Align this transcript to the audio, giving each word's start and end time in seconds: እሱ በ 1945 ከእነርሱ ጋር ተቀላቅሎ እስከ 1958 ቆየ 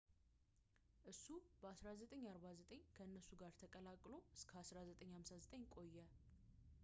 እሱ 1.11 1.25
በ 1.63 1.73
1945 1.81 2.87
ከእነርሱ 2.95 3.29
ጋር 3.41 3.51
ተቀላቅሎ 3.61 4.13
እስከ 4.37 4.51
1958 4.65 5.69
ቆየ 5.75 5.97